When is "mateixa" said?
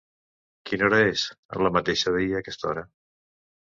1.79-2.17